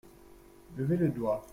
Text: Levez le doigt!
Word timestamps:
Levez 0.77 0.97
le 0.97 1.09
doigt! 1.09 1.43